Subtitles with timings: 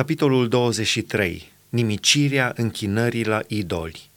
[0.00, 1.52] Capitolul 23.
[1.68, 4.10] Nimicirea închinării la idoli.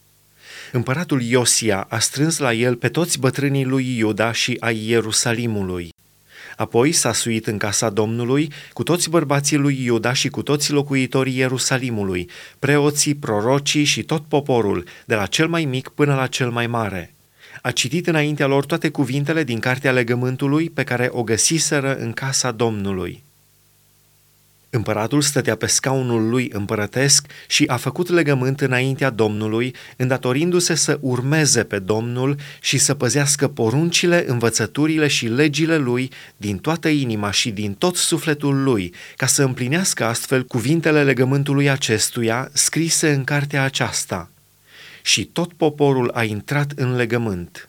[0.71, 5.89] Împăratul Iosia a strâns la el pe toți bătrânii lui Iuda și ai Ierusalimului.
[6.55, 11.37] Apoi s-a suit în casa Domnului cu toți bărbații lui Iuda și cu toți locuitorii
[11.37, 12.29] Ierusalimului,
[12.59, 17.13] preoții, prorocii și tot poporul, de la cel mai mic până la cel mai mare.
[17.61, 22.51] A citit înaintea lor toate cuvintele din cartea legământului pe care o găsiseră în casa
[22.51, 23.23] Domnului.
[24.75, 31.63] Împăratul stătea pe scaunul lui împărătesc și a făcut legământ înaintea Domnului, îndatorindu-se să urmeze
[31.63, 37.73] pe Domnul și să păzească poruncile, învățăturile și legile lui din toată inima și din
[37.73, 44.29] tot sufletul lui, ca să împlinească astfel cuvintele legământului acestuia scrise în cartea aceasta.
[45.01, 47.67] Și tot poporul a intrat în legământ.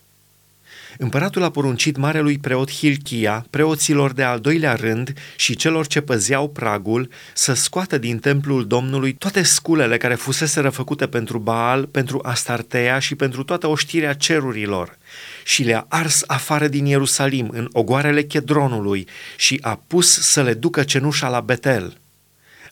[0.98, 6.48] Împăratul a poruncit marelui preot Hilchia, preoților de al doilea rând și celor ce păzeau
[6.48, 12.98] pragul, să scoată din templul Domnului toate sculele care fuseseră făcute pentru Baal, pentru Astartea
[12.98, 14.98] și pentru toată oștirea cerurilor.
[15.45, 20.83] Și le-a ars afară din Ierusalim în ogoarele Chedronului și a pus să le ducă
[20.83, 21.98] cenușa la Betel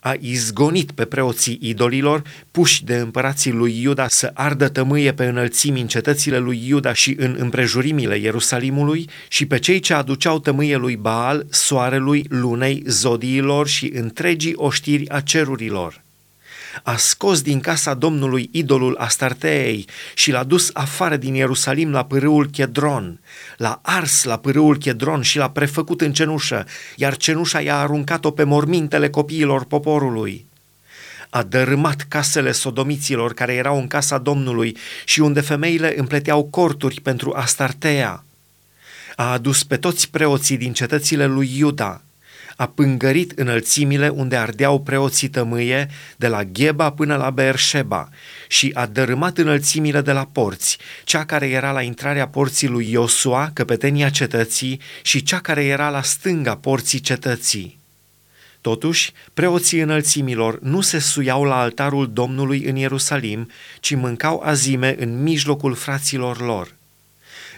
[0.05, 5.81] a izgonit pe preoții idolilor, puși de împărații lui Iuda să ardă tămâie pe înălțimi
[5.81, 10.97] în cetățile lui Iuda și în împrejurimile Ierusalimului și pe cei ce aduceau tămâie lui
[10.97, 16.03] Baal, soarelui, lunei, zodiilor și întregii oștiri a cerurilor
[16.83, 22.47] a scos din casa Domnului idolul Astarteei și l-a dus afară din Ierusalim la pârâul
[22.47, 23.21] Chedron,
[23.57, 28.45] l-a ars la pârâul Chedron și l-a prefăcut în cenușă, iar cenușa i-a aruncat-o pe
[28.45, 30.47] mormintele copiilor poporului.
[31.31, 37.33] A dărâmat casele sodomiților care erau în casa Domnului și unde femeile împleteau corturi pentru
[37.33, 38.25] Astartea.
[39.17, 42.03] A adus pe toți preoții din cetățile lui Iuda,
[42.63, 48.09] a pângărit înălțimile unde ardeau preoții tămâie de la Gheba până la Beersheba
[48.49, 53.51] și a dărâmat înălțimile de la porți, cea care era la intrarea porții lui Iosua,
[53.53, 57.79] căpetenia cetății, și cea care era la stânga porții cetății.
[58.61, 65.23] Totuși, preoții înălțimilor nu se suiau la altarul Domnului în Ierusalim, ci mâncau azime în
[65.23, 66.75] mijlocul fraților lor–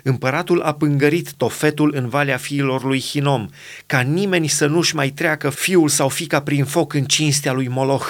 [0.07, 3.49] Împăratul a pângărit tofetul în valea fiilor lui Hinom,
[3.87, 8.07] ca nimeni să nu-și mai treacă fiul sau fica prin foc în cinstea lui Moloch.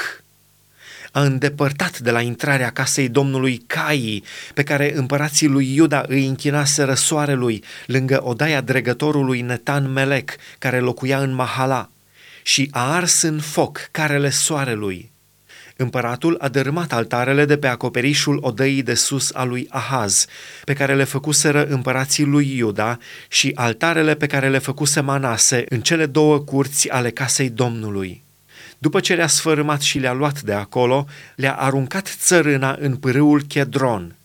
[1.13, 6.95] A îndepărtat de la intrarea casei domnului Caii, pe care împărații lui Iuda îi închinaseră
[6.95, 11.91] soarelui, lângă odaia dregătorului Netan Melec, care locuia în Mahala,
[12.43, 15.13] și a ars în foc carele soarelui.
[15.77, 20.27] Împăratul a dărâmat altarele de pe acoperișul odăii de sus a lui Ahaz,
[20.65, 22.99] pe care le făcuseră împărații lui Iuda,
[23.29, 28.23] și altarele pe care le făcuse Manase în cele două curți ale casei Domnului.
[28.79, 34.15] După ce le-a sfărâmat și le-a luat de acolo, le-a aruncat țărâna în pârâul Chedron–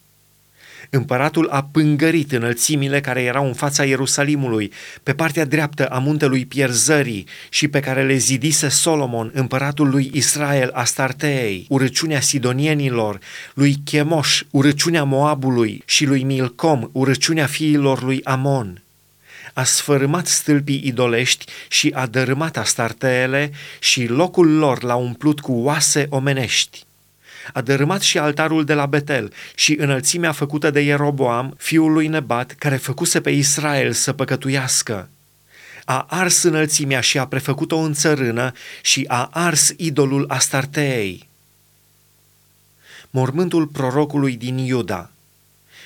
[0.92, 4.72] Împăratul a pângărit înălțimile care erau în fața Ierusalimului,
[5.04, 10.70] pe partea dreaptă a muntelui Pierzării și pe care le zidise Solomon, împăratul lui Israel
[10.74, 13.20] Astarteei, urăciunea sidonienilor,
[13.54, 18.82] lui Chemoș, urăciunea Moabului și lui Milcom, urăciunea fiilor lui Amon.
[19.54, 26.08] A sfărâmat stâlpii idolești și a dărâmat astarteele și locul lor l-a umplut cu oase
[26.10, 26.88] omenești
[27.54, 32.52] a dărâmat și altarul de la Betel și înălțimea făcută de Ieroboam, fiul lui Nebat,
[32.52, 35.10] care făcuse pe Israel să păcătuiască.
[35.86, 38.52] A ars înălțimea și a prefăcut-o în țărână
[38.82, 41.30] și a ars idolul Astarteei.
[43.09, 45.12] Mormântul prorocului din Iuda–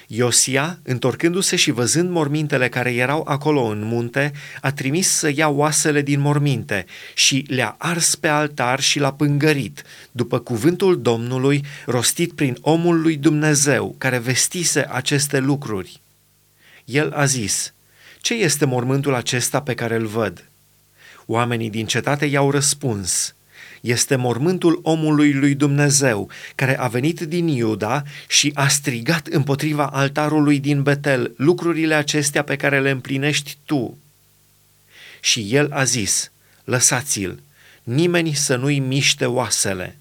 [0.08, 4.32] Iosia, întorcându-se și văzând mormintele care erau acolo în munte,
[4.62, 9.84] a trimis să ia oasele din morminte și le-a ars pe altar și l-a pângărit,
[10.12, 16.02] după cuvântul Domnului rostit prin omul lui Dumnezeu, care vestise aceste lucruri.
[16.86, 17.74] El a zis,
[18.22, 20.48] ce este mormântul acesta pe care îl văd?
[21.26, 23.36] Oamenii din cetate i-au răspuns,
[23.84, 30.60] este mormântul omului lui Dumnezeu, care a venit din Iuda și a strigat împotriva altarului
[30.60, 33.98] din Betel lucrurile acestea pe care le împlinești tu.
[35.20, 36.32] Și el a zis,
[36.64, 37.40] lăsați-l,
[37.84, 39.98] nimeni să nu-i miște oasele.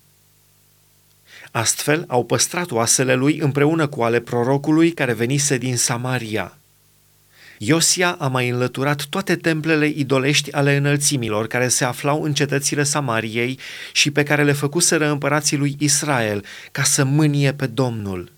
[1.50, 6.56] Astfel au păstrat oasele lui împreună cu ale prorocului care venise din Samaria.
[7.64, 13.58] Iosia a mai înlăturat toate templele idolești ale înălțimilor care se aflau în cetățile Samariei
[13.92, 18.32] și pe care le făcuseră împărații lui Israel ca să mânie pe Domnul.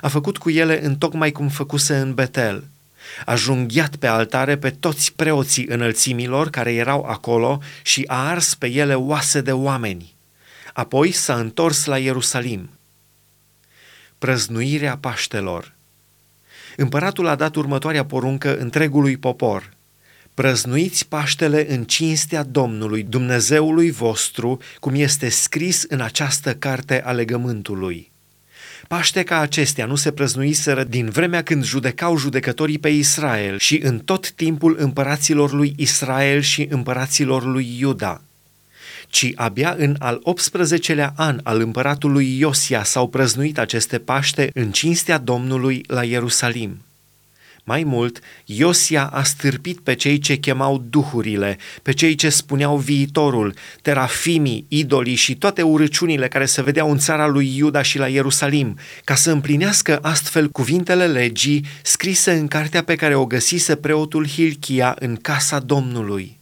[0.00, 2.64] A făcut cu ele în tocmai cum făcuse în Betel.
[3.24, 8.66] A junghiat pe altare pe toți preoții înălțimilor care erau acolo și a ars pe
[8.66, 10.14] ele oase de oameni
[10.72, 12.70] Apoi s-a întors la Ierusalim.
[14.18, 15.76] Prăznuirea Paștelor
[16.80, 19.70] Împăratul a dat următoarea poruncă întregului popor.
[20.34, 28.10] Prăznuiți Paștele în cinstea Domnului, Dumnezeului vostru, cum este scris în această carte a legământului.
[28.88, 33.98] Paște ca acestea nu se prăznuiseră din vremea când judecau judecătorii pe Israel și în
[33.98, 38.22] tot timpul împăraților lui Israel și împăraților lui Iuda
[39.08, 45.18] ci abia în al 18-lea an al împăratului Iosia s-au prăznuit aceste Paște în cinstea
[45.18, 46.82] Domnului la Ierusalim.
[47.68, 53.54] Mai mult, Iosia a stârpit pe cei ce chemau duhurile, pe cei ce spuneau viitorul,
[53.82, 58.78] terafimii, idolii și toate urăciunile care se vedeau în țara lui Iuda și la Ierusalim,
[59.04, 64.96] ca să împlinească astfel cuvintele legii scrise în cartea pe care o găsise preotul Hilchia
[64.98, 66.37] în casa Domnului.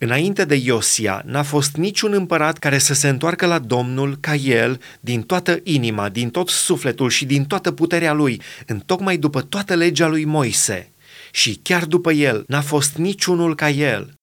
[0.00, 4.80] Înainte de Iosia, n-a fost niciun împărat care să se întoarcă la Domnul ca el,
[5.00, 10.06] din toată inima, din tot sufletul și din toată puterea lui, întocmai după toată legea
[10.06, 10.90] lui Moise.
[11.32, 14.14] Și chiar după el, n-a fost niciunul ca el.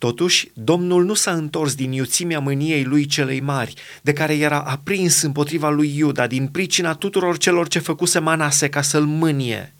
[0.00, 5.22] Totuși, Domnul nu s-a întors din iuțimea mâniei lui celei mari, de care era aprins
[5.22, 9.74] împotriva lui Iuda din pricina tuturor celor ce făcuse Manase ca să-l mânie.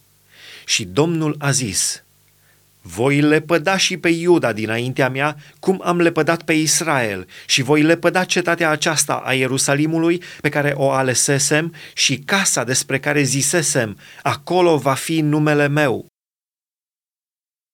[0.66, 1.98] Și Domnul a zis–
[2.86, 8.24] voi lepăda și pe Iuda dinaintea mea, cum am lepădat pe Israel, și voi lepăda
[8.24, 14.94] cetatea aceasta a Ierusalimului pe care o alesesem și casa despre care zisesem, acolo va
[14.94, 16.06] fi numele meu.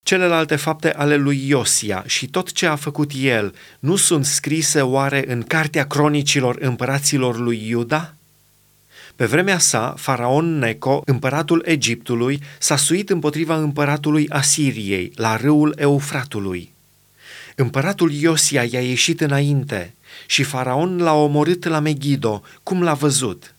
[0.05, 5.25] Celelalte fapte ale lui Iosia și tot ce a făcut el nu sunt scrise oare
[5.33, 8.15] în cartea cronicilor împăraților lui Iuda?
[9.21, 16.73] Pe vremea sa, faraon Neco, împăratul Egiptului, s-a suit împotriva împăratului Asiriei, la râul Eufratului.
[17.55, 19.95] Împăratul Iosia i-a ieșit înainte
[20.27, 23.55] și faraon l-a omorât la Megido, cum l-a văzut.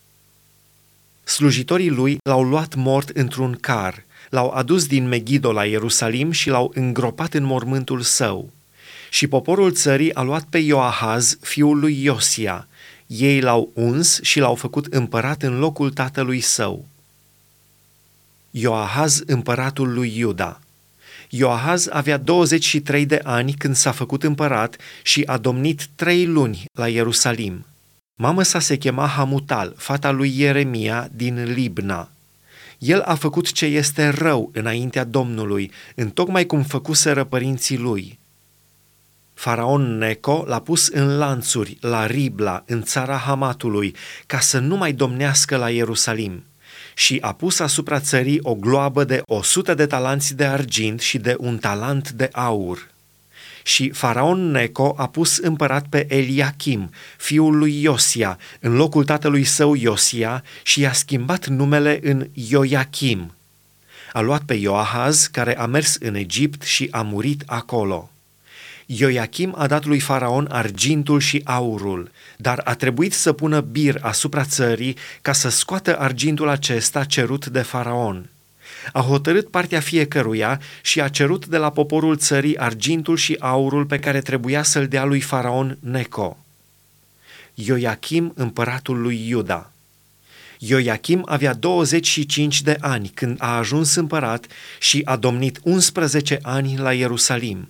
[1.24, 6.72] Slujitorii lui l-au luat mort într-un car, l-au adus din Megido la Ierusalim și l-au
[6.76, 8.50] îngropat în mormântul său.
[9.10, 12.68] Și poporul țării a luat pe Ioahaz, fiul lui Iosia,
[13.12, 16.86] ei l-au uns și l-au făcut împărat în locul tatălui său.
[18.52, 20.60] Ioahaz, împăratul lui Iuda.
[21.30, 26.88] Ioahaz avea 23 de ani când s-a făcut împărat și a domnit trei luni la
[26.88, 27.66] Ierusalim.
[28.16, 32.10] Mama sa se chema Hamutal, fata lui Ieremia din Libna.
[32.78, 38.20] El a făcut ce este rău înaintea Domnului, întocmai cum făcuseră părinții lui–
[39.42, 43.96] Faraon Neco l-a pus în lanțuri la Ribla, în țara Hamatului,
[44.26, 46.44] ca să nu mai domnească la Ierusalim
[46.94, 51.18] și a pus asupra țării o gloabă de o sută de talanți de argint și
[51.18, 52.90] de un talant de aur.
[53.64, 59.74] Și faraon Neco a pus împărat pe Eliachim, fiul lui Iosia, în locul tatălui său
[59.74, 63.34] Iosia și i-a schimbat numele în Ioachim.
[64.14, 68.12] A luat pe Ioahaz, care a mers în Egipt și a murit acolo.
[68.98, 74.44] Ioachim a dat lui Faraon argintul și aurul, dar a trebuit să pună bir asupra
[74.44, 78.30] țării ca să scoată argintul acesta cerut de Faraon.
[78.94, 84.00] A hotărât partea fiecăruia și a cerut de la poporul țării argintul și aurul pe
[84.00, 86.38] care trebuia să-l dea lui Faraon Neco.
[87.54, 89.72] Ioachim, împăratul lui Iuda.
[90.58, 94.46] Ioachim avea 25 de ani când a ajuns împărat
[94.80, 97.68] și a domnit 11 ani la Ierusalim.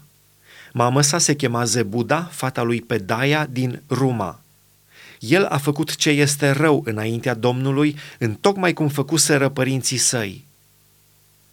[0.72, 4.40] Mama sa se chema Zebuda, fata lui Pedaia din Ruma.
[5.20, 10.46] El a făcut ce este rău înaintea Domnului, în tocmai cum făcuseră părinții săi.